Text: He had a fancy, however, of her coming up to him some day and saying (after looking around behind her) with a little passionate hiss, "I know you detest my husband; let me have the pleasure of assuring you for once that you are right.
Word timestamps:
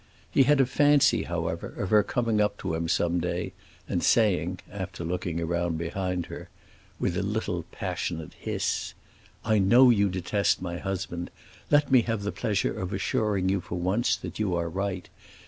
He 0.31 0.45
had 0.49 0.59
a 0.59 0.65
fancy, 0.65 1.25
however, 1.25 1.67
of 1.67 1.91
her 1.91 2.01
coming 2.01 2.41
up 2.41 2.57
to 2.57 2.73
him 2.73 2.87
some 2.87 3.19
day 3.19 3.53
and 3.87 4.01
saying 4.01 4.57
(after 4.71 5.03
looking 5.03 5.39
around 5.39 5.77
behind 5.77 6.25
her) 6.25 6.49
with 6.99 7.15
a 7.15 7.21
little 7.21 7.65
passionate 7.71 8.33
hiss, 8.33 8.95
"I 9.45 9.59
know 9.59 9.91
you 9.91 10.09
detest 10.09 10.59
my 10.59 10.79
husband; 10.79 11.29
let 11.69 11.91
me 11.91 12.01
have 12.01 12.23
the 12.23 12.31
pleasure 12.31 12.73
of 12.75 12.91
assuring 12.93 13.49
you 13.49 13.61
for 13.61 13.77
once 13.77 14.15
that 14.15 14.39
you 14.39 14.55
are 14.55 14.69
right. 14.69 15.07